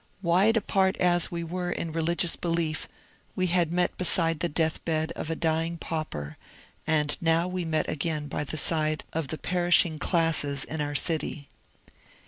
[0.23, 2.87] Wide apart as we were in religious belief,
[3.35, 6.37] we had met beside the death bed of a dying pauper,
[6.87, 11.49] and now we met again by the side of the perishing classes in our city.